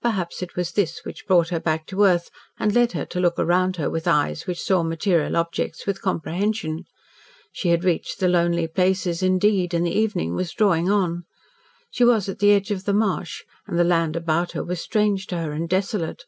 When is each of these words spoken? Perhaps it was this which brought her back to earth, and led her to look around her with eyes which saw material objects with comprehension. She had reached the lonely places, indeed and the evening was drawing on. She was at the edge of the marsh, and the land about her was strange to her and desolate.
Perhaps 0.00 0.42
it 0.42 0.54
was 0.54 0.70
this 0.70 1.04
which 1.04 1.26
brought 1.26 1.48
her 1.48 1.58
back 1.58 1.86
to 1.88 2.04
earth, 2.04 2.30
and 2.56 2.72
led 2.72 2.92
her 2.92 3.04
to 3.06 3.18
look 3.18 3.36
around 3.36 3.78
her 3.78 3.90
with 3.90 4.06
eyes 4.06 4.46
which 4.46 4.60
saw 4.62 4.84
material 4.84 5.36
objects 5.36 5.88
with 5.88 6.00
comprehension. 6.00 6.84
She 7.50 7.70
had 7.70 7.82
reached 7.82 8.20
the 8.20 8.28
lonely 8.28 8.68
places, 8.68 9.24
indeed 9.24 9.74
and 9.74 9.84
the 9.84 9.90
evening 9.90 10.36
was 10.36 10.52
drawing 10.52 10.88
on. 10.88 11.24
She 11.90 12.04
was 12.04 12.28
at 12.28 12.38
the 12.38 12.52
edge 12.52 12.70
of 12.70 12.84
the 12.84 12.94
marsh, 12.94 13.42
and 13.66 13.76
the 13.76 13.82
land 13.82 14.14
about 14.14 14.52
her 14.52 14.62
was 14.62 14.80
strange 14.80 15.26
to 15.26 15.38
her 15.38 15.50
and 15.50 15.68
desolate. 15.68 16.26